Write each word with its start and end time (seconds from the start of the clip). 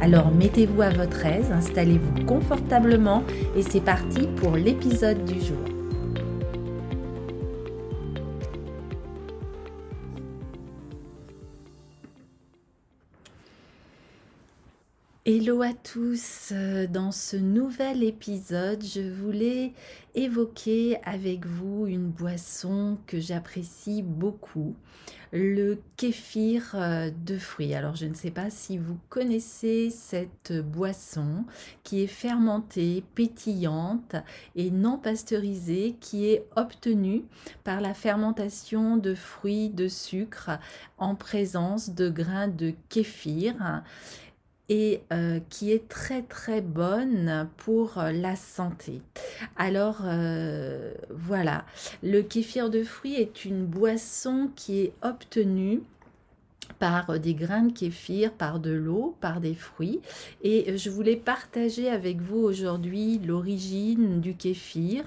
Alors 0.00 0.30
mettez-vous 0.30 0.82
à 0.82 0.90
votre 0.90 1.26
aise, 1.26 1.50
installez-vous 1.50 2.24
confortablement 2.24 3.24
et 3.56 3.62
c'est 3.62 3.80
parti 3.80 4.28
pour 4.36 4.56
l'épisode 4.56 5.24
du 5.24 5.40
jour. 5.40 5.77
Hello 15.30 15.60
à 15.60 15.74
tous, 15.74 16.54
dans 16.88 17.12
ce 17.12 17.36
nouvel 17.36 18.02
épisode, 18.02 18.82
je 18.82 19.02
voulais 19.02 19.74
évoquer 20.14 20.96
avec 21.04 21.44
vous 21.44 21.86
une 21.86 22.08
boisson 22.08 22.96
que 23.06 23.20
j'apprécie 23.20 24.00
beaucoup, 24.02 24.74
le 25.30 25.82
kéfir 25.98 26.70
euh, 26.74 27.10
de 27.26 27.36
fruits. 27.36 27.74
Alors 27.74 27.94
je 27.94 28.06
ne 28.06 28.14
sais 28.14 28.30
pas 28.30 28.48
si 28.48 28.78
vous 28.78 28.96
connaissez 29.10 29.90
cette 29.90 30.54
boisson 30.62 31.44
qui 31.84 32.02
est 32.02 32.06
fermentée, 32.06 33.04
pétillante 33.14 34.16
et 34.56 34.70
non 34.70 34.96
pasteurisée, 34.96 35.96
qui 36.00 36.30
est 36.30 36.46
obtenue 36.56 37.24
par 37.64 37.82
la 37.82 37.92
fermentation 37.92 38.96
de 38.96 39.14
fruits 39.14 39.68
de 39.68 39.88
sucre 39.88 40.52
en 40.96 41.14
présence 41.14 41.90
de 41.90 42.08
grains 42.08 42.48
de 42.48 42.72
kéfir 42.88 43.82
et 44.68 45.00
euh, 45.12 45.40
qui 45.48 45.72
est 45.72 45.88
très 45.88 46.22
très 46.22 46.60
bonne 46.60 47.48
pour 47.56 47.98
euh, 47.98 48.12
la 48.12 48.36
santé. 48.36 49.00
Alors 49.56 50.00
euh, 50.04 50.92
voilà, 51.10 51.64
le 52.02 52.22
kéfir 52.22 52.70
de 52.70 52.82
fruits 52.82 53.14
est 53.14 53.44
une 53.44 53.64
boisson 53.64 54.50
qui 54.56 54.80
est 54.80 54.92
obtenue 55.02 55.80
par 56.78 57.18
des 57.18 57.34
grains 57.34 57.62
de 57.62 57.72
kéfir, 57.72 58.30
par 58.30 58.60
de 58.60 58.70
l'eau, 58.70 59.16
par 59.20 59.40
des 59.40 59.54
fruits. 59.54 60.00
Et 60.42 60.76
je 60.76 60.90
voulais 60.90 61.16
partager 61.16 61.88
avec 61.88 62.20
vous 62.20 62.38
aujourd'hui 62.38 63.18
l'origine 63.18 64.20
du 64.20 64.34
kéfir, 64.34 65.04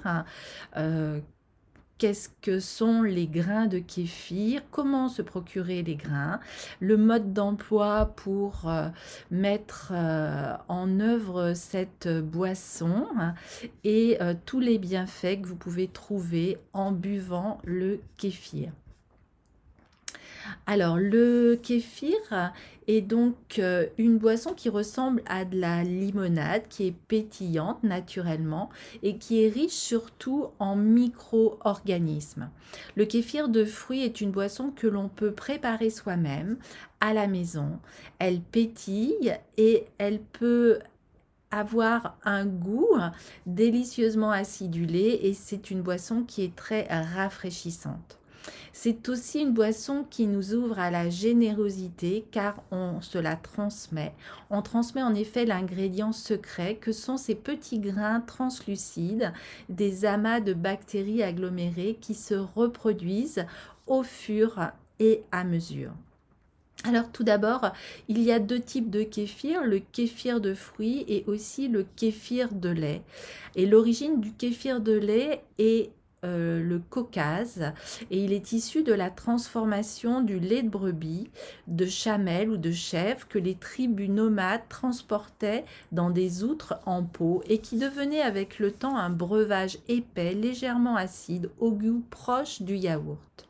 qu'est-ce 2.01 2.29
que 2.41 2.59
sont 2.59 3.03
les 3.03 3.27
grains 3.27 3.67
de 3.67 3.77
kéfir, 3.77 4.63
comment 4.71 5.07
se 5.07 5.21
procurer 5.21 5.83
les 5.83 5.93
grains, 5.93 6.39
le 6.79 6.97
mode 6.97 7.31
d'emploi 7.31 8.07
pour 8.15 8.67
euh, 8.67 8.87
mettre 9.29 9.91
euh, 9.93 10.55
en 10.67 10.99
œuvre 10.99 11.53
cette 11.53 12.07
boisson 12.07 13.05
et 13.83 14.17
euh, 14.19 14.33
tous 14.47 14.59
les 14.59 14.79
bienfaits 14.79 15.43
que 15.43 15.47
vous 15.47 15.55
pouvez 15.55 15.87
trouver 15.87 16.57
en 16.73 16.91
buvant 16.91 17.59
le 17.65 18.01
kéfir. 18.17 18.71
Alors, 20.65 20.97
le 20.97 21.59
kéfir 21.61 22.15
est 22.87 23.01
donc 23.01 23.35
euh, 23.59 23.87
une 23.97 24.17
boisson 24.17 24.53
qui 24.53 24.69
ressemble 24.69 25.21
à 25.25 25.45
de 25.45 25.59
la 25.59 25.83
limonade, 25.83 26.63
qui 26.69 26.87
est 26.87 26.95
pétillante 27.07 27.83
naturellement 27.83 28.69
et 29.03 29.17
qui 29.17 29.43
est 29.43 29.49
riche 29.49 29.71
surtout 29.71 30.47
en 30.59 30.75
micro-organismes. 30.75 32.49
Le 32.95 33.05
kéfir 33.05 33.49
de 33.49 33.65
fruits 33.65 34.03
est 34.03 34.21
une 34.21 34.31
boisson 34.31 34.71
que 34.71 34.87
l'on 34.87 35.09
peut 35.09 35.31
préparer 35.31 35.89
soi-même 35.89 36.57
à 36.99 37.13
la 37.13 37.27
maison. 37.27 37.79
Elle 38.19 38.41
pétille 38.41 39.35
et 39.57 39.85
elle 39.97 40.19
peut 40.19 40.79
avoir 41.51 42.17
un 42.23 42.45
goût 42.45 42.95
délicieusement 43.45 44.31
acidulé 44.31 45.19
et 45.23 45.33
c'est 45.33 45.69
une 45.69 45.81
boisson 45.81 46.23
qui 46.23 46.43
est 46.43 46.55
très 46.55 46.87
rafraîchissante. 46.89 48.20
C'est 48.73 49.09
aussi 49.09 49.41
une 49.41 49.53
boisson 49.53 50.05
qui 50.09 50.27
nous 50.27 50.53
ouvre 50.53 50.79
à 50.79 50.91
la 50.91 51.09
générosité 51.09 52.25
car 52.31 52.63
on 52.71 53.01
se 53.01 53.17
la 53.17 53.35
transmet. 53.35 54.13
On 54.49 54.61
transmet 54.61 55.03
en 55.03 55.13
effet 55.13 55.45
l'ingrédient 55.45 56.11
secret 56.11 56.75
que 56.75 56.91
sont 56.91 57.17
ces 57.17 57.35
petits 57.35 57.79
grains 57.79 58.21
translucides, 58.21 59.33
des 59.69 60.05
amas 60.05 60.39
de 60.39 60.53
bactéries 60.53 61.23
agglomérées 61.23 61.97
qui 61.99 62.13
se 62.13 62.35
reproduisent 62.35 63.45
au 63.87 64.03
fur 64.03 64.71
et 64.99 65.23
à 65.31 65.43
mesure. 65.43 65.91
Alors 66.83 67.11
tout 67.11 67.23
d'abord, 67.23 67.73
il 68.07 68.23
y 68.23 68.31
a 68.31 68.39
deux 68.39 68.59
types 68.59 68.89
de 68.89 69.03
kéfir, 69.03 69.63
le 69.63 69.79
kéfir 69.79 70.41
de 70.41 70.55
fruits 70.55 71.05
et 71.07 71.23
aussi 71.27 71.67
le 71.67 71.85
kéfir 71.95 72.51
de 72.51 72.69
lait. 72.69 73.03
Et 73.55 73.67
l'origine 73.67 74.19
du 74.19 74.33
kéfir 74.33 74.81
de 74.81 74.93
lait 74.93 75.43
est 75.59 75.91
euh, 76.23 76.61
le 76.61 76.77
Caucase 76.77 77.73
et 78.11 78.23
il 78.23 78.31
est 78.31 78.51
issu 78.51 78.83
de 78.83 78.93
la 78.93 79.09
transformation 79.09 80.21
du 80.21 80.39
lait 80.39 80.61
de 80.61 80.69
brebis, 80.69 81.31
de 81.67 81.87
chamelle 81.87 82.51
ou 82.51 82.57
de 82.57 82.71
chèvre 82.71 83.27
que 83.27 83.39
les 83.39 83.55
tribus 83.55 84.09
nomades 84.09 84.67
transportaient 84.69 85.65
dans 85.91 86.11
des 86.11 86.43
outres 86.43 86.79
en 86.85 87.03
peau 87.03 87.41
et 87.47 87.57
qui 87.57 87.79
devenait 87.79 88.21
avec 88.21 88.59
le 88.59 88.71
temps 88.71 88.97
un 88.97 89.09
breuvage 89.09 89.79
épais, 89.87 90.33
légèrement 90.33 90.95
acide, 90.95 91.49
au 91.59 91.71
goût 91.71 92.03
proche 92.11 92.61
du 92.61 92.75
yaourt. 92.75 93.47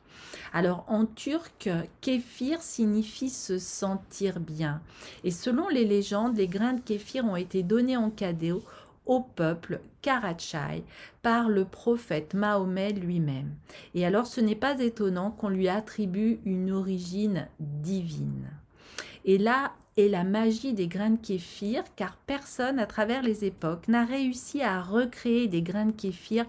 Alors 0.53 0.83
en 0.87 1.05
turc, 1.05 1.69
kéfir 2.01 2.61
signifie 2.61 3.29
se 3.29 3.57
sentir 3.57 4.39
bien. 4.39 4.81
Et 5.23 5.31
selon 5.31 5.69
les 5.69 5.85
légendes, 5.85 6.35
les 6.35 6.47
grains 6.47 6.73
de 6.73 6.81
kéfir 6.81 7.25
ont 7.25 7.37
été 7.37 7.63
donnés 7.63 7.97
en 7.97 8.09
cadeau 8.09 8.61
au 9.05 9.21
peuple 9.21 9.81
Karachai 10.01 10.83
par 11.21 11.49
le 11.49 11.65
prophète 11.65 12.33
Mahomet 12.33 12.93
lui-même. 12.93 13.55
Et 13.95 14.05
alors 14.05 14.27
ce 14.27 14.41
n'est 14.41 14.55
pas 14.55 14.79
étonnant 14.79 15.31
qu'on 15.31 15.49
lui 15.49 15.69
attribue 15.69 16.39
une 16.45 16.71
origine 16.71 17.47
divine. 17.59 18.49
Et 19.25 19.37
là 19.37 19.73
est 19.97 20.07
la 20.07 20.23
magie 20.23 20.73
des 20.73 20.87
grains 20.87 21.11
de 21.11 21.19
kéfir, 21.19 21.83
car 21.95 22.15
personne 22.15 22.79
à 22.79 22.85
travers 22.85 23.21
les 23.21 23.43
époques 23.43 23.87
n'a 23.87 24.05
réussi 24.05 24.61
à 24.61 24.81
recréer 24.81 25.47
des 25.47 25.61
grains 25.61 25.87
de 25.87 25.91
kéfir 25.91 26.45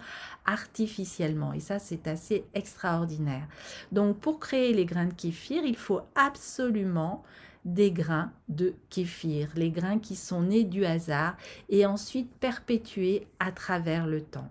artificiellement. 0.47 1.53
Et 1.53 1.61
ça, 1.61 1.79
c'est 1.79 2.07
assez 2.07 2.45
extraordinaire. 2.55 3.47
Donc, 3.91 4.19
pour 4.19 4.39
créer 4.39 4.73
les 4.73 4.85
grains 4.85 5.07
de 5.07 5.15
kéfir, 5.15 5.65
il 5.65 5.77
faut 5.77 6.03
absolument 6.15 7.25
des 7.65 7.91
grains 7.91 8.33
de 8.49 8.75
kéfir, 8.91 9.51
les 9.55 9.71
grains 9.71 9.99
qui 9.99 10.17
sont 10.17 10.43
nés 10.43 10.65
du 10.65 10.85
hasard 10.85 11.37
et 11.69 11.87
ensuite 11.87 12.31
perpétués 12.41 13.27
à 13.39 13.53
travers 13.53 14.07
le 14.07 14.23
temps. 14.23 14.49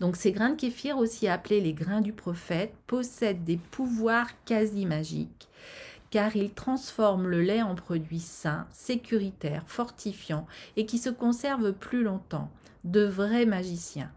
Donc 0.00 0.16
ces 0.16 0.32
grains 0.32 0.50
de 0.50 0.56
kéfir, 0.56 0.96
aussi 0.98 1.28
appelés 1.28 1.60
les 1.60 1.74
grains 1.74 2.00
du 2.00 2.12
prophète, 2.12 2.74
possèdent 2.86 3.44
des 3.44 3.58
pouvoirs 3.58 4.28
quasi 4.44 4.86
magiques 4.86 5.48
car 6.10 6.36
ils 6.36 6.52
transforment 6.52 7.28
le 7.28 7.42
lait 7.42 7.62
en 7.62 7.74
produit 7.74 8.20
sain, 8.20 8.66
sécuritaire, 8.70 9.64
fortifiant 9.66 10.46
et 10.76 10.86
qui 10.86 10.98
se 10.98 11.10
conserve 11.10 11.72
plus 11.72 12.02
longtemps. 12.02 12.50
De 12.84 13.04
vrais 13.04 13.44
magiciens. 13.44 14.10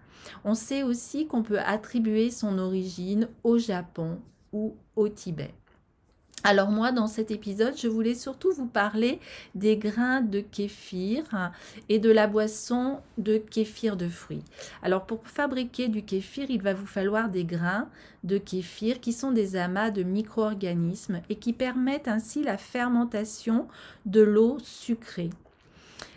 On 0.45 0.53
sait 0.53 0.83
aussi 0.83 1.27
qu'on 1.27 1.43
peut 1.43 1.59
attribuer 1.59 2.29
son 2.29 2.59
origine 2.59 3.27
au 3.43 3.57
Japon 3.57 4.19
ou 4.53 4.75
au 4.95 5.09
Tibet. 5.09 5.53
Alors 6.43 6.69
moi, 6.69 6.91
dans 6.91 7.05
cet 7.05 7.29
épisode, 7.29 7.77
je 7.77 7.87
voulais 7.87 8.15
surtout 8.15 8.51
vous 8.51 8.65
parler 8.65 9.19
des 9.53 9.77
grains 9.77 10.21
de 10.21 10.39
kéfir 10.39 11.51
et 11.87 11.99
de 11.99 12.09
la 12.09 12.25
boisson 12.25 12.99
de 13.19 13.37
kéfir 13.37 13.95
de 13.95 14.07
fruits. 14.07 14.43
Alors 14.81 15.05
pour 15.05 15.27
fabriquer 15.27 15.87
du 15.87 16.03
kéfir, 16.03 16.49
il 16.49 16.61
va 16.61 16.73
vous 16.73 16.87
falloir 16.87 17.29
des 17.29 17.43
grains 17.43 17.87
de 18.23 18.39
kéfir 18.39 18.99
qui 18.99 19.13
sont 19.13 19.31
des 19.31 19.55
amas 19.55 19.91
de 19.91 20.01
micro-organismes 20.01 21.21
et 21.29 21.35
qui 21.35 21.53
permettent 21.53 22.07
ainsi 22.07 22.43
la 22.43 22.57
fermentation 22.57 23.67
de 24.07 24.21
l'eau 24.21 24.57
sucrée. 24.63 25.29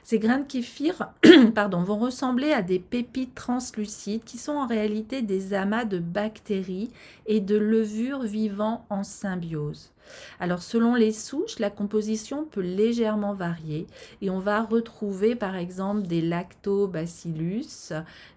Ces 0.02 0.19
grains 0.19 0.38
de 0.38 0.46
kéfir 0.46 1.10
pardon, 1.54 1.82
vont 1.82 1.98
ressembler 1.98 2.52
à 2.52 2.62
des 2.62 2.78
pépites 2.78 3.34
translucides 3.34 4.25
qui 4.25 4.38
sont 4.38 4.52
en 4.52 4.66
réalité 4.66 5.22
des 5.22 5.54
amas 5.54 5.84
de 5.84 5.98
bactéries 5.98 6.90
et 7.26 7.40
de 7.40 7.56
levures 7.56 8.22
vivant 8.22 8.84
en 8.90 9.02
symbiose. 9.02 9.90
Alors 10.38 10.62
selon 10.62 10.94
les 10.94 11.12
souches, 11.12 11.58
la 11.58 11.70
composition 11.70 12.44
peut 12.44 12.60
légèrement 12.60 13.32
varier 13.32 13.86
et 14.20 14.28
on 14.28 14.38
va 14.38 14.62
retrouver 14.62 15.34
par 15.34 15.56
exemple 15.56 16.02
des 16.02 16.20
lactobacillus, 16.20 17.92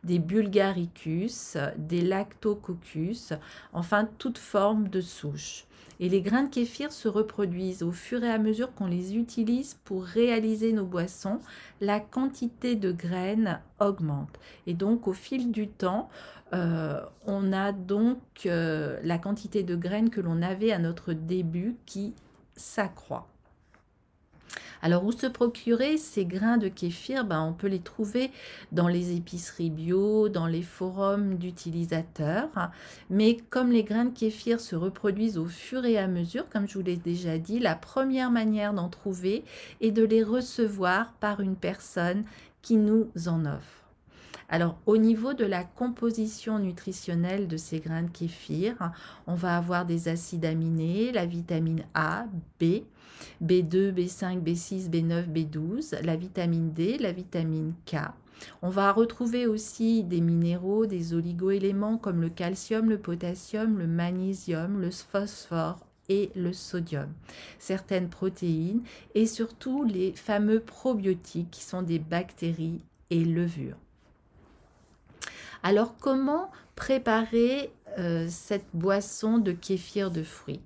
des 0.06 0.20
bulgaricus, 0.20 1.58
des 1.78 2.02
lactococcus, 2.02 3.34
enfin 3.74 4.08
toute 4.18 4.38
forme 4.38 4.88
de 4.88 5.02
souche. 5.02 5.67
Et 6.00 6.10
les 6.10 6.22
grains 6.22 6.44
de 6.44 6.50
kéfir 6.50 6.92
se 6.92 7.08
reproduisent 7.08 7.84
au 7.84 7.92
fur 7.92 8.24
et 8.24 8.30
à 8.30 8.38
mesure 8.38 8.74
qu'on 8.74 8.88
les 8.88 9.16
utilise 9.16 9.78
pour 9.84 10.04
réaliser 10.04 10.74
nos 10.74 10.86
boissons. 10.86 11.40
La 11.82 12.00
quantité 12.00 12.76
de 12.76 12.92
graines 12.92 13.60
augmente. 13.80 14.40
Et 14.68 14.74
donc 14.74 15.08
au 15.08 15.14
fil 15.14 15.52
du 15.52 15.68
temps, 15.68 16.10
euh, 16.54 17.02
on 17.26 17.52
a 17.52 17.72
donc 17.72 18.20
euh, 18.46 19.00
la 19.04 19.18
quantité 19.18 19.64
de 19.64 19.76
graines 19.76 20.10
que 20.10 20.22
l'on 20.22 20.42
avait 20.42 20.72
à 20.72 20.80
notre 20.80 21.14
début 21.14 21.76
qui 21.86 22.14
s'accroît. 22.56 23.28
Alors, 24.82 25.06
où 25.06 25.12
se 25.12 25.28
procurer 25.28 25.98
ces 25.98 26.26
grains 26.26 26.58
de 26.58 26.68
kéfir? 26.68 27.26
Ben, 27.26 27.42
On 27.42 27.54
peut 27.54 27.68
les 27.68 27.80
trouver 27.80 28.32
dans 28.72 28.88
les 28.88 29.16
épiceries 29.16 29.70
bio, 29.70 30.30
dans 30.30 30.48
les 30.48 30.62
forums 30.62 31.36
d'utilisateurs. 31.36 32.50
Mais 33.10 33.38
comme 33.50 33.72
les 33.72 33.84
grains 33.84 34.06
de 34.06 34.18
kéfir 34.18 34.60
se 34.60 34.76
reproduisent 34.76 35.38
au 35.38 35.46
fur 35.46 35.86
et 35.86 35.98
à 35.98 36.08
mesure, 36.08 36.50
comme 36.50 36.68
je 36.68 36.78
vous 36.78 36.84
l'ai 36.84 36.98
déjà 36.98 37.38
dit, 37.38 37.60
la 37.60 37.76
première 37.76 38.32
manière 38.32 38.74
d'en 38.74 38.90
trouver 38.90 39.44
est 39.82 39.92
de 39.92 40.04
les 40.04 40.24
recevoir 40.24 41.14
par 41.14 41.42
une 41.42 41.56
personne 41.56 42.24
qui 42.62 42.76
nous 42.76 43.10
en 43.28 43.46
offre. 43.46 43.87
Alors, 44.50 44.78
au 44.86 44.98
niveau 44.98 45.34
de 45.34 45.44
la 45.44 45.66
composition 45.66 46.58
nutritionnelle 46.60 47.50
de 47.50 47.58
ces 47.58 47.80
grains 47.80 48.04
de 48.04 48.10
kéfir, 48.10 48.94
on 49.28 49.36
va 49.36 49.58
avoir 49.58 49.86
des 49.86 50.08
acides 50.08 50.46
aminés, 50.46 51.12
la 51.12 51.26
vitamine 51.26 51.84
A, 51.94 52.28
B, 52.60 52.84
B2, 53.44 53.92
B5, 53.92 54.42
B6, 54.42 54.90
B9, 54.90 55.28
B12, 55.28 56.02
la 56.02 56.16
vitamine 56.16 56.72
D, 56.72 56.98
la 56.98 57.12
vitamine 57.12 57.74
K. 57.86 57.98
On 58.62 58.70
va 58.70 58.94
retrouver 58.94 59.48
aussi 59.48 60.04
des 60.04 60.22
minéraux, 60.22 60.86
des 60.86 61.14
oligoéléments 61.14 61.98
comme 61.98 62.22
le 62.22 62.30
calcium, 62.30 62.90
le 62.90 63.00
potassium, 63.00 63.78
le 63.78 63.88
magnésium, 63.88 64.80
le 64.80 64.92
phosphore 64.92 65.80
et 66.08 66.32
le 66.36 66.54
sodium, 66.54 67.12
certaines 67.60 68.08
protéines 68.10 68.84
et 69.14 69.26
surtout 69.26 69.84
les 69.84 70.14
fameux 70.14 70.62
probiotiques 70.62 71.52
qui 71.52 71.64
sont 71.64 71.82
des 71.82 72.00
bactéries 72.00 72.86
et 73.10 73.26
levures. 73.26 73.76
Alors 75.68 75.98
comment 76.00 76.50
préparer 76.78 77.74
euh, 78.00 78.28
cette 78.30 78.68
boisson 78.74 79.38
de 79.38 79.52
kéfir 79.52 80.12
de 80.12 80.24
fruits? 80.24 80.62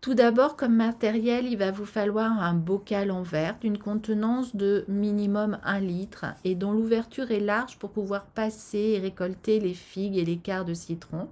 Tout 0.00 0.14
d'abord, 0.14 0.56
comme 0.56 0.74
matériel, 0.74 1.44
il 1.44 1.58
va 1.58 1.72
vous 1.72 1.84
falloir 1.84 2.42
un 2.42 2.54
bocal 2.54 3.10
en 3.10 3.20
verre 3.20 3.58
d'une 3.60 3.76
contenance 3.76 4.56
de 4.56 4.86
minimum 4.88 5.58
1 5.62 5.80
litre 5.80 6.24
et 6.42 6.54
dont 6.54 6.72
l'ouverture 6.72 7.30
est 7.30 7.38
large 7.38 7.76
pour 7.78 7.90
pouvoir 7.90 8.24
passer 8.24 8.94
et 8.96 8.98
récolter 8.98 9.60
les 9.60 9.74
figues 9.74 10.16
et 10.16 10.24
les 10.24 10.38
quarts 10.38 10.64
de 10.64 10.72
citron. 10.72 11.28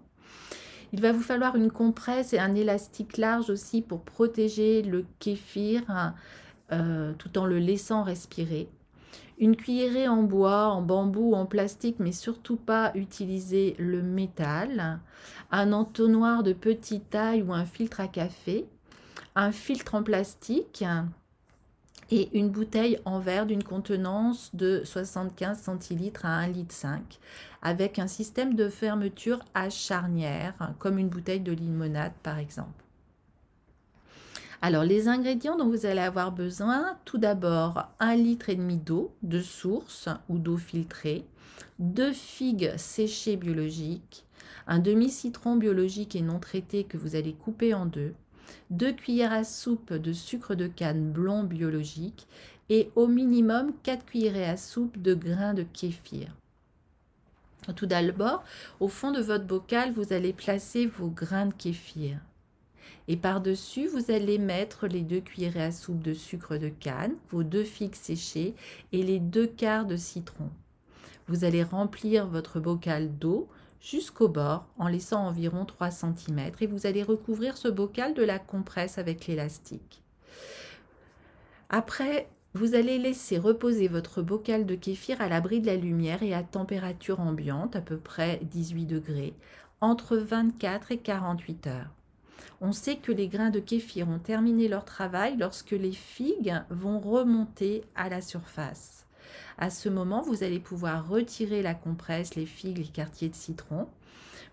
Il 0.93 1.01
va 1.01 1.13
vous 1.13 1.23
falloir 1.23 1.57
une 1.57 1.71
compresse 1.71 2.35
et 2.35 2.39
un 2.39 2.55
élastique 2.55 3.17
large 3.17 3.49
aussi 3.49 3.81
pour 3.81 4.03
protéger 4.03 4.83
le 4.83 5.07
kéfir 5.19 6.13
euh, 6.73 7.15
tout 7.17 7.39
en 7.39 7.47
le 7.47 7.59
laissant 7.59 8.03
respirer. 8.03 8.69
Une 9.39 9.57
cuillerée 9.57 10.09
en 10.09 10.23
bois, 10.23 10.69
en 10.69 10.83
bambou, 10.83 11.35
en 11.35 11.47
plastique, 11.47 11.97
mais 11.99 12.13
surtout 12.13 12.57
pas 12.57 12.93
utiliser 12.95 13.75
le 13.79 14.03
métal. 14.03 15.01
Un 15.51 15.73
entonnoir 15.73 16.43
de 16.43 16.53
petite 16.53 17.11
taille 17.11 17.43
ou 17.43 17.53
un 17.53 17.65
filtre 17.65 18.01
à 18.01 18.09
café. 18.09 18.67
Un 19.35 19.51
filtre 19.51 19.97
en 19.97 20.03
plastique 20.03 20.85
et 22.11 22.37
une 22.39 22.51
bouteille 22.51 22.99
en 23.05 23.19
verre 23.19 23.47
d'une 23.47 23.65
contenance 23.65 24.55
de 24.55 24.83
75 24.85 25.61
centilitres 25.61 26.27
à 26.27 26.47
1,5 26.47 26.53
litre 26.53 26.87
avec 27.63 27.99
un 27.99 28.07
système 28.07 28.55
de 28.55 28.69
fermeture 28.69 29.41
à 29.55 29.71
charnière, 29.71 30.75
comme 30.79 30.99
une 30.99 31.09
bouteille 31.09 31.41
de 31.41 31.53
limonade 31.53 32.13
par 32.23 32.39
exemple. 32.39 32.84
Alors, 34.67 34.83
les 34.83 35.09
ingrédients 35.09 35.59
dont 35.59 35.69
vous 35.69 35.85
allez 35.85 36.01
avoir 36.01 36.33
besoin, 36.33 36.97
tout 37.05 37.19
d'abord, 37.19 37.87
un 38.01 38.15
litre 38.15 38.49
et 38.49 38.57
demi 38.57 38.79
d'eau 38.79 39.13
de 39.23 39.43
source 39.43 40.09
ou 40.31 40.39
d'eau 40.39 40.57
filtrée, 40.57 41.27
deux 41.79 42.15
figues 42.15 42.73
séchées 42.79 43.37
biologiques, 43.37 44.25
un 44.67 44.79
demi-citron 44.79 45.57
biologique 45.57 46.17
et 46.17 46.23
non 46.23 46.39
traité 46.39 46.85
que 46.85 46.97
vous 46.97 47.15
allez 47.15 47.35
couper 47.35 47.75
en 47.75 47.85
deux, 47.85 48.15
deux 48.71 48.93
cuillères 48.93 49.35
à 49.35 49.45
soupe 49.45 49.93
de 49.93 50.15
sucre 50.15 50.55
de 50.55 50.67
canne 50.67 51.13
blond 51.13 51.45
biologique 51.45 52.27
et 52.71 52.91
au 52.97 53.07
minimum 53.07 53.75
4 53.83 54.07
cuillerées 54.07 54.49
à 54.49 54.57
soupe 54.57 54.97
de 54.97 55.13
grains 55.13 55.53
de 55.53 55.65
kéfir. 55.75 56.29
Tout 57.77 57.85
d'abord, 57.85 58.43
au 58.81 58.89
fond 58.89 59.13
de 59.13 59.21
votre 59.21 59.45
bocal, 59.45 59.93
vous 59.93 60.15
allez 60.15 60.33
placer 60.33 60.87
vos 60.87 61.09
grains 61.09 61.49
de 61.49 61.53
kéfir. 61.53 62.17
Et 63.09 63.17
par-dessus, 63.17 63.87
vous 63.87 64.11
allez 64.11 64.39
mettre 64.39 64.87
les 64.87 65.03
deux 65.03 65.21
cuillerées 65.21 65.65
à 65.65 65.73
soupe 65.73 66.03
de 66.03 66.15
sucre 66.15 66.57
de 66.57 66.69
canne, 66.69 67.15
vos 67.31 67.43
deux 67.43 67.65
figues 67.65 67.95
séchées 67.95 68.55
et 68.93 69.03
les 69.03 69.19
deux 69.19 69.47
quarts 69.47 69.87
de 69.87 69.97
citron. 69.97 70.51
Vous 71.27 71.45
allez 71.45 71.63
remplir 71.63 72.27
votre 72.27 72.61
bocal 72.61 73.17
d'eau 73.19 73.49
jusqu'au 73.81 74.29
bord 74.29 74.67
en 74.79 74.89
laissant 74.89 75.27
environ 75.27 75.65
3 75.65 75.91
cm 75.91 76.53
et 76.61 76.67
vous 76.67 76.87
allez 76.87 77.03
recouvrir 77.03 77.57
ce 77.57 77.69
bocal 77.69 78.15
de 78.15 78.23
la 78.23 78.39
compresse 78.39 78.99
avec 78.99 79.27
l'élastique. 79.27 80.03
Après, 81.69 82.29
vous 82.55 82.75
allez 82.75 82.99
laisser 82.99 83.37
reposer 83.37 83.89
votre 83.89 84.23
bocal 84.23 84.65
de 84.65 84.75
kéfir 84.75 85.21
à 85.21 85.29
l'abri 85.29 85.61
de 85.61 85.67
la 85.67 85.77
lumière 85.77 86.23
et 86.23 86.33
à 86.33 86.43
température 86.43 87.21
ambiante, 87.21 87.75
à 87.75 87.81
peu 87.81 87.97
près 87.97 88.41
18 88.45 88.87
degrés, 88.87 89.35
entre 89.81 90.17
24 90.17 90.93
et 90.93 90.99
48 90.99 91.67
heures. 91.67 91.91
On 92.61 92.73
sait 92.73 92.97
que 92.97 93.13
les 93.13 93.29
grains 93.29 93.51
de 93.51 93.61
kéfir 93.61 94.09
ont 94.09 94.19
terminé 94.19 94.69
leur 94.69 94.85
travail 94.85 95.37
lorsque 95.37 95.73
les 95.73 95.93
figues 95.93 96.55
vont 96.71 96.99
remonter 96.99 97.85
à 97.95 98.09
la 98.09 98.21
surface. 98.21 99.07
À 99.59 99.71
ce 99.71 99.89
moment, 99.89 100.23
vous 100.23 100.45
allez 100.45 100.61
pouvoir 100.61 101.09
retirer 101.09 101.63
la 101.63 101.75
compresse, 101.75 102.35
les 102.35 102.47
figues, 102.47 102.79
les 102.79 102.85
quartiers 102.85 103.29
de 103.29 103.35
citron. 103.35 103.89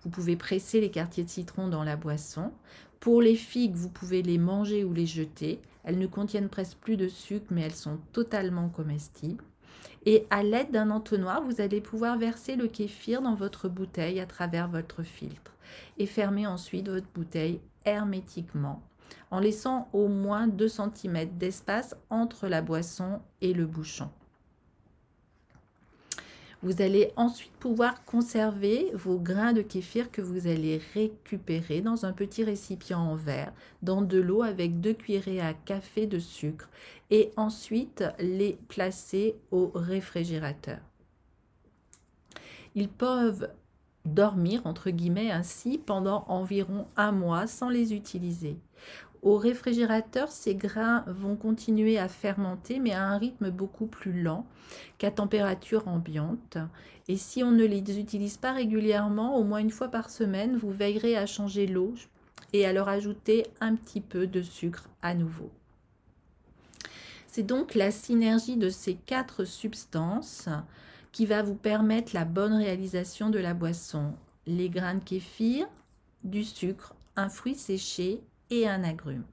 Vous 0.03 0.09
pouvez 0.09 0.35
presser 0.35 0.81
les 0.81 0.91
quartiers 0.91 1.23
de 1.23 1.29
citron 1.29 1.67
dans 1.67 1.83
la 1.83 1.95
boisson. 1.95 2.51
Pour 2.99 3.21
les 3.21 3.35
figues, 3.35 3.75
vous 3.75 3.89
pouvez 3.89 4.21
les 4.21 4.37
manger 4.37 4.83
ou 4.83 4.93
les 4.93 5.05
jeter. 5.05 5.59
Elles 5.83 5.97
ne 5.97 6.07
contiennent 6.07 6.49
presque 6.49 6.77
plus 6.77 6.97
de 6.97 7.07
sucre, 7.07 7.47
mais 7.49 7.61
elles 7.61 7.73
sont 7.73 7.97
totalement 8.13 8.69
comestibles. 8.69 9.43
Et 10.05 10.25
à 10.29 10.43
l'aide 10.43 10.71
d'un 10.71 10.89
entonnoir, 10.89 11.43
vous 11.43 11.61
allez 11.61 11.81
pouvoir 11.81 12.17
verser 12.17 12.55
le 12.55 12.67
kéfir 12.67 13.21
dans 13.21 13.35
votre 13.35 13.69
bouteille 13.69 14.19
à 14.19 14.25
travers 14.25 14.67
votre 14.67 15.03
filtre 15.03 15.55
et 15.97 16.05
fermer 16.05 16.47
ensuite 16.47 16.89
votre 16.89 17.07
bouteille 17.13 17.61
hermétiquement 17.85 18.81
en 19.29 19.39
laissant 19.39 19.89
au 19.93 20.07
moins 20.07 20.47
2 20.47 20.67
cm 20.67 21.37
d'espace 21.37 21.95
entre 22.09 22.47
la 22.47 22.61
boisson 22.61 23.21
et 23.41 23.53
le 23.53 23.65
bouchon. 23.65 24.09
Vous 26.63 26.83
allez 26.83 27.11
ensuite 27.15 27.53
pouvoir 27.53 28.05
conserver 28.05 28.91
vos 28.93 29.17
grains 29.17 29.53
de 29.53 29.63
kéfir 29.63 30.11
que 30.11 30.21
vous 30.21 30.45
allez 30.45 30.79
récupérer 30.93 31.81
dans 31.81 32.05
un 32.05 32.13
petit 32.13 32.43
récipient 32.43 32.99
en 32.99 33.15
verre, 33.15 33.51
dans 33.81 34.03
de 34.03 34.19
l'eau 34.19 34.43
avec 34.43 34.79
deux 34.79 34.93
cuillerées 34.93 35.41
à 35.41 35.55
café 35.55 36.05
de 36.05 36.19
sucre 36.19 36.69
et 37.09 37.31
ensuite 37.35 38.03
les 38.19 38.59
placer 38.67 39.35
au 39.49 39.71
réfrigérateur. 39.73 40.77
Ils 42.75 42.89
peuvent 42.89 43.49
dormir, 44.05 44.61
entre 44.65 44.89
guillemets, 44.89 45.31
ainsi 45.31 45.77
pendant 45.77 46.25
environ 46.27 46.87
un 46.97 47.11
mois 47.11 47.47
sans 47.47 47.69
les 47.69 47.93
utiliser. 47.93 48.57
Au 49.21 49.37
réfrigérateur, 49.37 50.31
ces 50.31 50.55
grains 50.55 51.03
vont 51.05 51.35
continuer 51.35 51.99
à 51.99 52.07
fermenter, 52.07 52.79
mais 52.79 52.91
à 52.91 53.03
un 53.03 53.19
rythme 53.19 53.51
beaucoup 53.51 53.85
plus 53.85 54.23
lent 54.23 54.47
qu'à 54.97 55.11
température 55.11 55.87
ambiante. 55.87 56.57
Et 57.07 57.17
si 57.17 57.43
on 57.43 57.51
ne 57.51 57.65
les 57.65 57.99
utilise 57.99 58.37
pas 58.37 58.51
régulièrement, 58.51 59.37
au 59.37 59.43
moins 59.43 59.59
une 59.59 59.69
fois 59.69 59.89
par 59.89 60.09
semaine, 60.09 60.57
vous 60.57 60.71
veillerez 60.71 61.15
à 61.17 61.27
changer 61.27 61.67
l'eau 61.67 61.93
et 62.53 62.65
à 62.65 62.73
leur 62.73 62.89
ajouter 62.89 63.45
un 63.59 63.75
petit 63.75 64.01
peu 64.01 64.25
de 64.25 64.41
sucre 64.41 64.89
à 65.03 65.13
nouveau. 65.13 65.51
C'est 67.27 67.43
donc 67.43 67.75
la 67.75 67.91
synergie 67.91 68.57
de 68.57 68.69
ces 68.69 68.95
quatre 68.95 69.45
substances 69.45 70.49
qui 71.11 71.25
va 71.25 71.41
vous 71.41 71.55
permettre 71.55 72.13
la 72.13 72.25
bonne 72.25 72.53
réalisation 72.53 73.29
de 73.29 73.39
la 73.39 73.53
boisson. 73.53 74.13
Les 74.47 74.69
grains 74.69 74.95
de 74.95 75.03
kéfir, 75.03 75.67
du 76.23 76.43
sucre, 76.43 76.95
un 77.15 77.29
fruit 77.29 77.55
séché 77.55 78.21
et 78.49 78.67
un 78.67 78.83
agrume. 78.83 79.23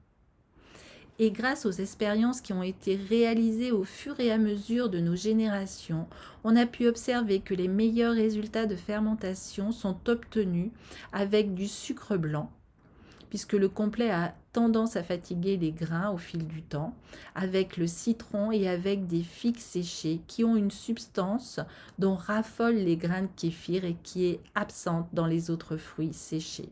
Et 1.21 1.31
grâce 1.31 1.65
aux 1.65 1.71
expériences 1.71 2.39
qui 2.39 2.53
ont 2.53 2.63
été 2.63 2.95
réalisées 2.95 3.71
au 3.71 3.83
fur 3.83 4.19
et 4.21 4.31
à 4.31 4.37
mesure 4.37 4.89
de 4.89 4.99
nos 4.99 5.17
générations, 5.17 6.07
on 6.45 6.55
a 6.55 6.65
pu 6.65 6.87
observer 6.87 7.41
que 7.41 7.53
les 7.53 7.67
meilleurs 7.67 8.15
résultats 8.15 8.65
de 8.65 8.77
fermentation 8.77 9.73
sont 9.73 9.97
obtenus 10.07 10.71
avec 11.11 11.53
du 11.53 11.67
sucre 11.67 12.15
blanc, 12.15 12.49
puisque 13.29 13.53
le 13.53 13.69
complet 13.69 14.09
a 14.09 14.33
tendance 14.53 14.95
à 14.95 15.03
fatiguer 15.03 15.57
les 15.57 15.71
grains 15.71 16.11
au 16.11 16.17
fil 16.17 16.47
du 16.47 16.61
temps, 16.61 16.95
avec 17.35 17.77
le 17.77 17.87
citron 17.87 18.51
et 18.51 18.67
avec 18.67 19.07
des 19.07 19.23
figues 19.23 19.59
séchées 19.59 20.21
qui 20.27 20.43
ont 20.43 20.55
une 20.55 20.71
substance 20.71 21.59
dont 21.97 22.15
raffolent 22.15 22.83
les 22.83 22.97
grains 22.97 23.23
de 23.23 23.29
kéfir 23.35 23.85
et 23.85 23.95
qui 24.03 24.25
est 24.25 24.39
absente 24.55 25.07
dans 25.13 25.27
les 25.27 25.51
autres 25.51 25.77
fruits 25.77 26.13
séchés. 26.13 26.69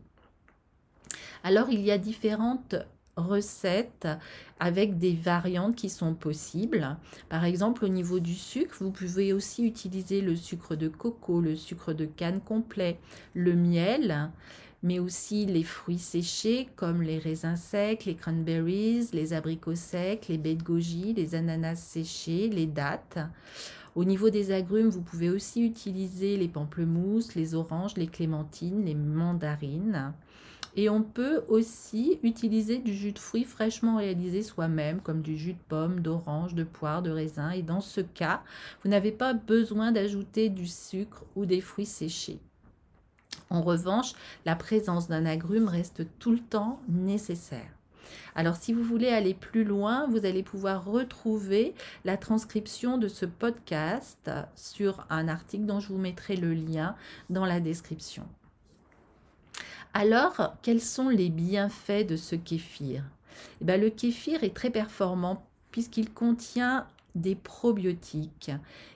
Alors 1.44 1.70
il 1.70 1.80
y 1.80 1.90
a 1.90 1.98
différentes 1.98 2.74
recettes 3.18 4.08
avec 4.60 4.98
des 4.98 5.12
variantes 5.12 5.76
qui 5.76 5.90
sont 5.90 6.14
possibles. 6.14 6.96
Par 7.28 7.44
exemple, 7.44 7.84
au 7.84 7.88
niveau 7.88 8.20
du 8.20 8.34
sucre, 8.34 8.76
vous 8.80 8.90
pouvez 8.90 9.32
aussi 9.32 9.64
utiliser 9.64 10.20
le 10.20 10.36
sucre 10.36 10.76
de 10.76 10.88
coco, 10.88 11.40
le 11.40 11.56
sucre 11.56 11.92
de 11.92 12.06
canne 12.06 12.40
complet, 12.40 12.98
le 13.34 13.54
miel, 13.54 14.30
mais 14.82 14.98
aussi 14.98 15.46
les 15.46 15.64
fruits 15.64 15.98
séchés 15.98 16.68
comme 16.76 17.02
les 17.02 17.18
raisins 17.18 17.56
secs, 17.56 18.04
les 18.04 18.14
cranberries, 18.14 19.08
les 19.12 19.32
abricots 19.32 19.74
secs, 19.74 20.28
les 20.28 20.38
baies 20.38 20.54
de 20.54 20.62
goji, 20.62 21.14
les 21.14 21.34
ananas 21.34 21.76
séchés, 21.76 22.48
les 22.48 22.66
dattes. 22.66 23.18
Au 23.94 24.04
niveau 24.04 24.30
des 24.30 24.52
agrumes, 24.52 24.90
vous 24.90 25.02
pouvez 25.02 25.30
aussi 25.30 25.64
utiliser 25.64 26.36
les 26.36 26.48
pamplemousses, 26.48 27.34
les 27.34 27.54
oranges, 27.54 27.96
les 27.96 28.06
clémentines, 28.06 28.84
les 28.84 28.94
mandarines. 28.94 30.12
Et 30.76 30.88
on 30.88 31.02
peut 31.02 31.42
aussi 31.48 32.20
utiliser 32.22 32.78
du 32.78 32.94
jus 32.94 33.10
de 33.10 33.18
fruits 33.18 33.42
fraîchement 33.42 33.96
réalisé 33.96 34.42
soi-même, 34.42 35.00
comme 35.00 35.22
du 35.22 35.36
jus 35.36 35.54
de 35.54 35.62
pomme, 35.68 35.98
d'orange, 35.98 36.54
de 36.54 36.62
poire, 36.62 37.02
de 37.02 37.10
raisin. 37.10 37.50
Et 37.50 37.62
dans 37.62 37.80
ce 37.80 38.00
cas, 38.00 38.44
vous 38.84 38.90
n'avez 38.90 39.10
pas 39.10 39.32
besoin 39.32 39.90
d'ajouter 39.90 40.50
du 40.50 40.68
sucre 40.68 41.24
ou 41.34 41.46
des 41.46 41.60
fruits 41.60 41.86
séchés. 41.86 42.38
En 43.50 43.62
revanche, 43.62 44.12
la 44.44 44.56
présence 44.56 45.08
d'un 45.08 45.26
agrume 45.26 45.68
reste 45.68 46.02
tout 46.18 46.32
le 46.32 46.40
temps 46.40 46.80
nécessaire. 46.88 47.70
Alors 48.34 48.56
si 48.56 48.72
vous 48.72 48.84
voulez 48.84 49.08
aller 49.08 49.34
plus 49.34 49.64
loin, 49.64 50.06
vous 50.08 50.24
allez 50.24 50.42
pouvoir 50.42 50.84
retrouver 50.84 51.74
la 52.04 52.16
transcription 52.16 52.98
de 52.98 53.08
ce 53.08 53.26
podcast 53.26 54.30
sur 54.54 55.06
un 55.10 55.28
article 55.28 55.66
dont 55.66 55.80
je 55.80 55.88
vous 55.88 55.98
mettrai 55.98 56.36
le 56.36 56.54
lien 56.54 56.94
dans 57.30 57.44
la 57.44 57.60
description. 57.60 58.26
Alors, 59.94 60.54
quels 60.62 60.82
sont 60.82 61.08
les 61.08 61.30
bienfaits 61.30 62.06
de 62.06 62.16
ce 62.16 62.36
kéfir? 62.36 63.02
Eh 63.60 63.64
bien, 63.64 63.76
Le 63.76 63.90
kéfir 63.90 64.44
est 64.44 64.54
très 64.54 64.70
performant 64.70 65.44
puisqu'il 65.70 66.12
contient 66.12 66.86
des 67.14 67.34
probiotiques 67.34 68.52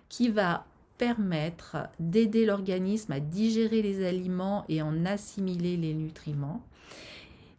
qui 0.09 0.29
va 0.29 0.65
permettre 1.03 1.79
d'aider 1.99 2.47
l'organisme 2.47 3.11
à 3.11 3.19
digérer 3.19 3.83
les 3.83 4.07
aliments 4.07 4.65
et 4.69 4.83
en 4.83 5.05
assimiler 5.05 5.77
les 5.77 5.95
nutriments. 5.95 6.65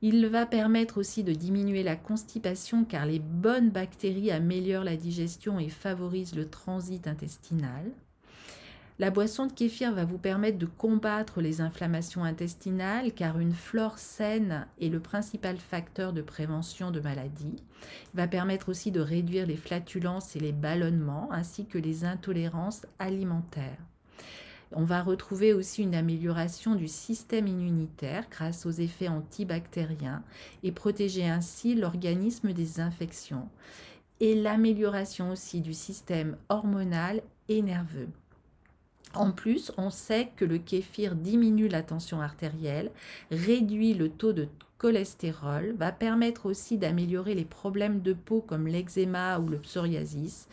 Il 0.02 0.28
va 0.28 0.46
permettre 0.46 0.98
aussi 0.98 1.26
de 1.26 1.34
diminuer 1.34 1.84
la 1.84 1.98
constipation 1.98 2.86
car 2.86 3.06
les 3.06 3.20
bonnes 3.20 3.70
bactéries 3.70 4.32
améliorent 4.32 4.86
la 4.86 4.96
digestion 4.96 5.60
et 5.60 5.68
favorisent 5.68 6.36
le 6.36 6.50
transit 6.50 7.06
intestinal. 7.06 7.92
La 9.04 9.12
boisson 9.12 9.48
de 9.48 9.52
kéfir 9.52 9.94
va 9.94 10.06
vous 10.06 10.18
permettre 10.18 10.58
de 10.58 10.66
combattre 10.66 11.42
les 11.42 11.60
inflammations 11.60 12.24
intestinales 12.24 13.12
car 13.12 13.38
une 13.38 13.52
flore 13.52 14.00
saine 14.00 14.66
est 14.80 14.88
le 14.88 15.02
principal 15.02 15.58
facteur 15.58 16.14
de 16.14 16.22
prévention 16.22 16.90
de 16.90 17.02
maladies. 17.02 17.58
Il 18.14 18.18
va 18.18 18.30
permettre 18.30 18.70
aussi 18.70 18.92
de 18.92 19.02
réduire 19.02 19.46
les 19.46 19.58
flatulences 19.58 20.38
et 20.38 20.40
les 20.40 20.54
ballonnements 20.54 21.28
ainsi 21.34 21.66
que 21.66 21.78
les 21.78 22.06
intolérances 22.06 22.86
alimentaires. 22.98 23.84
On 24.72 24.86
va 24.86 25.04
retrouver 25.04 25.52
aussi 25.52 25.84
une 25.84 25.96
amélioration 25.96 26.74
du 26.74 26.88
système 26.88 27.48
immunitaire 27.48 28.28
grâce 28.32 28.66
aux 28.66 28.72
effets 28.72 29.10
antibactériens 29.10 30.24
et 30.64 30.72
protéger 30.72 31.28
ainsi 31.28 31.76
l'organisme 31.76 32.54
des 32.54 32.80
infections 32.80 33.50
et 34.22 34.34
l'amélioration 34.34 35.30
aussi 35.30 35.60
du 35.60 35.74
système 35.74 36.38
hormonal 36.48 37.22
et 37.50 37.62
nerveux. 37.62 38.08
En 39.14 39.32
plus, 39.32 39.72
on 39.78 39.90
sait 39.90 40.32
que 40.36 40.46
le 40.46 40.58
kéfir 40.58 41.16
diminue 41.16 41.68
la 41.68 41.84
tension 41.84 42.20
artérielle, 42.22 42.92
réduit 43.30 43.94
le 43.94 44.10
taux 44.10 44.34
de 44.34 44.48
cholestérol, 44.80 45.76
va 45.78 45.92
permettre 45.92 46.48
aussi 46.48 46.78
d'améliorer 46.78 47.36
les 47.36 47.46
problèmes 47.46 48.02
de 48.02 48.14
peau 48.14 48.42
comme 48.42 48.68
l'eczéma 48.68 49.40
ou 49.40 49.48
le 49.48 49.60
psoriasis. 49.60 50.48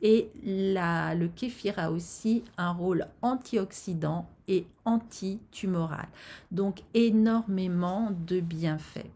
Et 0.00 0.30
le 0.42 1.26
kéfir 1.26 1.78
a 1.78 1.90
aussi 1.90 2.42
un 2.56 2.72
rôle 2.72 3.06
antioxydant 3.20 4.28
et 4.48 4.66
antitumoral. 4.84 6.08
Donc 6.50 6.82
énormément 6.94 8.10
de 8.26 8.40
bienfaits. 8.40 9.10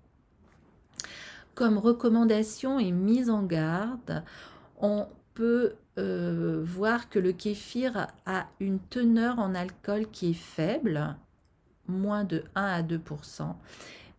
Comme 1.55 1.79
recommandation 1.79 2.79
et 2.79 2.93
mise 2.93 3.31
en 3.31 3.43
garde, 3.43 4.23
on 4.81 5.07
peut 5.35 5.75
euh, 5.99 6.63
voir 6.65 7.09
que 7.09 7.19
le 7.19 7.33
kéfir 7.33 8.09
a 8.27 8.47
une 8.61 8.79
teneur 8.79 9.39
en 9.39 9.55
alcool 9.55 10.07
qui 10.11 10.31
est 10.31 10.35
faible, 10.35 11.17
moins 11.89 12.25
de 12.25 12.45
1 12.55 12.65
à 12.65 12.83
2 12.83 13.01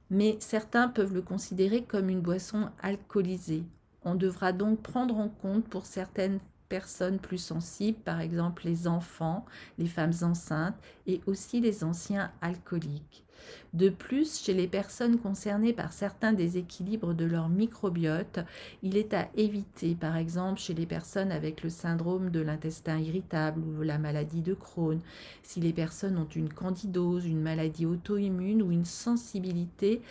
mais 0.10 0.36
certains 0.40 0.90
peuvent 0.90 1.14
le 1.14 1.22
considérer 1.22 1.84
comme 1.84 2.10
une 2.10 2.20
boisson 2.20 2.70
alcoolisée. 2.82 3.64
On 4.04 4.16
devra 4.16 4.52
donc 4.52 4.82
prendre 4.82 5.18
en 5.18 5.30
compte 5.30 5.66
pour 5.70 5.86
certaines 5.86 6.40
personnes 6.72 7.20
plus 7.20 7.38
sensibles, 7.38 8.00
par 8.00 8.22
exemple 8.22 8.64
les 8.64 8.88
enfants, 8.88 9.46
les 9.78 9.88
femmes 9.88 10.14
enceintes 10.22 10.80
et 11.06 11.20
aussi 11.28 11.60
les 11.60 11.84
anciens 11.84 12.32
alcooliques. 12.40 13.26
De 13.74 13.90
plus, 13.90 14.40
chez 14.42 14.54
les 14.54 14.68
personnes 14.68 15.18
concernées 15.18 15.74
par 15.74 15.92
certains 15.92 16.32
déséquilibres 16.32 17.14
de 17.14 17.26
leur 17.26 17.50
microbiote, 17.50 18.40
il 18.84 18.96
est 18.96 19.14
à 19.14 19.28
éviter, 19.36 19.96
par 19.96 20.16
exemple 20.16 20.62
chez 20.62 20.74
les 20.74 20.86
personnes 20.86 21.32
avec 21.32 21.62
le 21.62 21.70
syndrome 21.70 22.30
de 22.30 22.40
l'intestin 22.40 23.00
irritable 23.00 23.62
ou 23.62 23.82
la 23.82 23.98
maladie 23.98 24.42
de 24.42 24.54
Crohn, 24.54 25.02
si 25.44 25.60
les 25.60 25.74
personnes 25.74 26.18
ont 26.18 26.30
une 26.34 26.54
candidose, 26.54 27.26
une 27.26 27.42
maladie 27.42 27.86
auto-immune 27.86 28.62
ou 28.62 28.72
une 28.72 28.86
sensibilité 28.86 30.02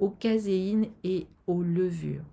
aux 0.00 0.10
caséines 0.10 0.88
et 1.04 1.28
aux 1.46 1.62
levures. 1.62 2.24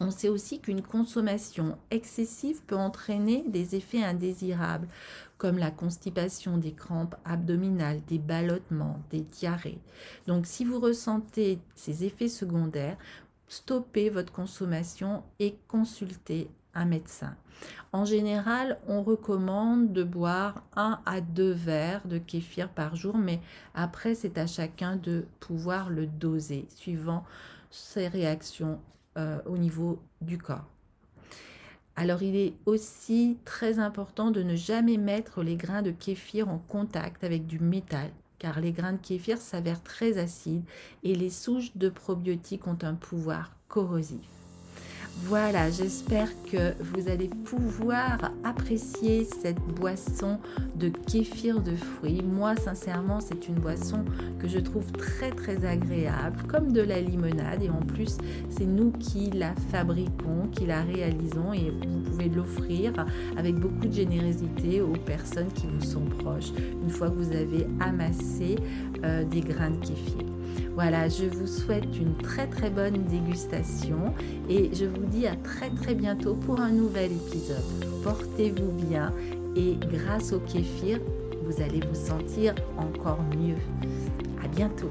On 0.00 0.10
sait 0.10 0.28
aussi 0.28 0.60
qu'une 0.60 0.82
consommation 0.82 1.76
excessive 1.90 2.62
peut 2.66 2.76
entraîner 2.76 3.44
des 3.48 3.74
effets 3.74 4.04
indésirables, 4.04 4.88
comme 5.38 5.58
la 5.58 5.70
constipation, 5.70 6.56
des 6.58 6.72
crampes 6.72 7.16
abdominales, 7.24 8.00
des 8.06 8.18
ballottements, 8.18 9.00
des 9.10 9.20
diarrhées. 9.20 9.80
Donc 10.26 10.46
si 10.46 10.64
vous 10.64 10.80
ressentez 10.80 11.58
ces 11.74 12.04
effets 12.04 12.28
secondaires, 12.28 12.96
stoppez 13.48 14.10
votre 14.10 14.32
consommation 14.32 15.22
et 15.38 15.56
consultez 15.68 16.50
un 16.74 16.84
médecin. 16.84 17.34
En 17.92 18.04
général, 18.04 18.78
on 18.86 19.02
recommande 19.02 19.92
de 19.92 20.04
boire 20.04 20.62
un 20.76 21.00
à 21.06 21.20
deux 21.20 21.52
verres 21.52 22.06
de 22.06 22.18
kéfir 22.18 22.68
par 22.68 22.94
jour, 22.94 23.16
mais 23.18 23.40
après, 23.74 24.14
c'est 24.14 24.38
à 24.38 24.46
chacun 24.46 24.96
de 24.96 25.26
pouvoir 25.40 25.90
le 25.90 26.06
doser 26.06 26.66
suivant 26.68 27.24
ses 27.70 28.06
réactions 28.06 28.80
euh, 29.18 29.38
au 29.46 29.58
niveau 29.58 30.00
du 30.20 30.38
corps. 30.38 30.66
Alors 31.96 32.22
il 32.22 32.36
est 32.36 32.54
aussi 32.64 33.38
très 33.44 33.80
important 33.80 34.30
de 34.30 34.42
ne 34.42 34.54
jamais 34.54 34.96
mettre 34.96 35.42
les 35.42 35.56
grains 35.56 35.82
de 35.82 35.90
kéfir 35.90 36.48
en 36.48 36.58
contact 36.58 37.24
avec 37.24 37.46
du 37.46 37.58
métal 37.58 38.10
car 38.38 38.60
les 38.60 38.72
grains 38.72 38.92
de 38.92 38.98
kéfir 38.98 39.38
s'avèrent 39.38 39.82
très 39.82 40.18
acides 40.18 40.62
et 41.02 41.14
les 41.14 41.30
souches 41.30 41.76
de 41.76 41.88
probiotiques 41.88 42.66
ont 42.66 42.78
un 42.82 42.94
pouvoir 42.94 43.52
corrosif. 43.68 44.37
Voilà, 45.24 45.70
j'espère 45.70 46.28
que 46.50 46.72
vous 46.80 47.08
allez 47.08 47.28
pouvoir 47.28 48.32
apprécier 48.44 49.24
cette 49.24 49.58
boisson 49.58 50.38
de 50.76 50.88
kéfir 50.88 51.60
de 51.60 51.74
fruits. 51.74 52.22
Moi, 52.22 52.54
sincèrement, 52.56 53.20
c'est 53.20 53.48
une 53.48 53.56
boisson 53.56 54.04
que 54.38 54.48
je 54.48 54.58
trouve 54.58 54.90
très 54.92 55.30
très 55.30 55.64
agréable, 55.66 56.38
comme 56.48 56.72
de 56.72 56.80
la 56.80 57.00
limonade. 57.00 57.62
Et 57.62 57.68
en 57.68 57.80
plus, 57.80 58.16
c'est 58.48 58.64
nous 58.64 58.92
qui 58.92 59.30
la 59.30 59.54
fabriquons, 59.70 60.48
qui 60.52 60.66
la 60.66 60.82
réalisons 60.82 61.52
et 61.52 61.70
vous 61.70 62.10
pouvez 62.10 62.28
l'offrir 62.28 62.92
avec 63.36 63.56
beaucoup 63.56 63.86
de 63.86 63.92
générosité 63.92 64.80
aux 64.80 64.96
personnes 65.04 65.52
qui 65.52 65.66
vous 65.66 65.84
sont 65.84 66.04
proches 66.20 66.52
une 66.82 66.90
fois 66.90 67.10
que 67.10 67.16
vous 67.16 67.32
avez 67.32 67.66
amassé 67.80 68.56
euh, 69.04 69.24
des 69.24 69.40
grains 69.40 69.70
de 69.70 69.84
kéfir. 69.84 70.37
Voilà, 70.74 71.08
je 71.08 71.24
vous 71.24 71.46
souhaite 71.46 71.96
une 71.96 72.16
très 72.16 72.46
très 72.46 72.70
bonne 72.70 73.04
dégustation 73.04 74.14
et 74.48 74.70
je 74.74 74.84
vous 74.84 75.06
dis 75.06 75.26
à 75.26 75.34
très 75.36 75.70
très 75.70 75.94
bientôt 75.94 76.34
pour 76.34 76.60
un 76.60 76.70
nouvel 76.70 77.10
épisode. 77.12 77.64
Portez-vous 78.04 78.72
bien 78.86 79.12
et 79.56 79.76
grâce 79.76 80.32
au 80.32 80.40
kéfir, 80.40 81.00
vous 81.42 81.60
allez 81.62 81.80
vous 81.80 81.94
sentir 81.94 82.54
encore 82.76 83.20
mieux. 83.36 83.56
À 84.42 84.48
bientôt. 84.48 84.90